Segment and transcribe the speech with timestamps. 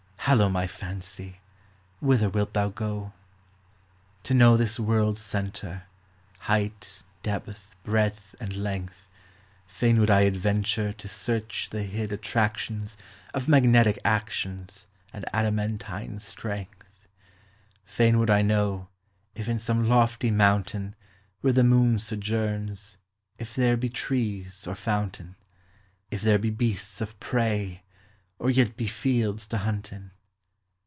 [0.25, 1.41] Hallo, my fancy,
[1.99, 3.11] whither wilt thou go?
[4.23, 5.85] To know this world's centre,
[6.41, 9.09] Height, depth, breadth, and length,
[9.67, 12.97] Fain would I adventure I To search the hid attractions
[13.33, 16.87] Of magnetic actions, And adamantine strength.
[17.83, 18.87] Fain would I know,
[19.35, 20.95] if in some lofty mountain,
[21.41, 22.95] Where the moon sojourns,
[23.39, 25.35] if there be trees or fountain;
[26.09, 27.81] If there be beasts of prey,
[28.39, 30.09] or yet be fields to hunt in.